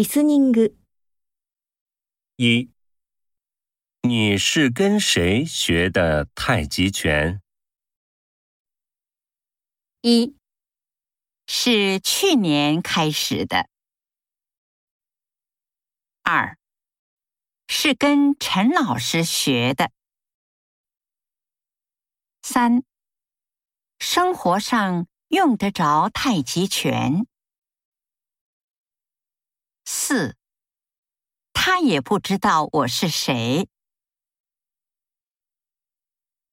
[0.00, 0.76] リスニング、
[2.36, 2.70] 一，
[4.02, 7.40] 你是跟谁学的太极拳？
[10.02, 10.36] 一，
[11.46, 13.70] 是去年开始的。
[16.22, 16.58] 二，
[17.66, 19.90] 是跟陈老师学的。
[22.42, 22.84] 三，
[23.98, 27.26] 生活上用得着太极拳。
[30.11, 30.35] 四，
[31.53, 33.69] 他也不知道我是谁。